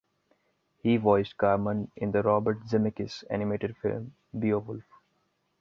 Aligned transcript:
He 0.79 0.97
voiced 0.97 1.37
Garmund 1.37 1.91
in 1.95 2.09
the 2.11 2.23
Robert 2.23 2.63
Zemeckis 2.63 3.23
animated 3.29 3.77
film, 3.77 4.15
"Beowulf". 4.33 4.81